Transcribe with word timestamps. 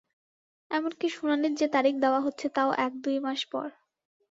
এমনকি 0.71 1.07
শুনানির 1.09 1.53
যে 1.55 1.67
তারিখ 1.67 1.95
দেওয়া 1.95 2.19
হচ্ছে, 2.21 2.47
তাও 2.49 2.69
এক 2.77 2.93
দুই 3.03 3.17
মাস 3.19 3.41
পর। 3.51 3.67